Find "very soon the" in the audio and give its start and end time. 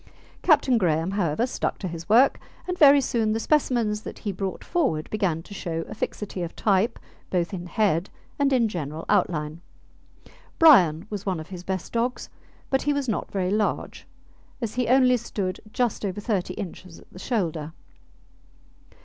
2.75-3.39